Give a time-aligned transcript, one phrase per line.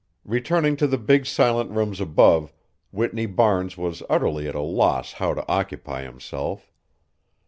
[0.25, 2.51] Returning to the big silent rooms above,
[2.91, 6.71] Whitney Barnes was utterly at a loss how to occupy himself.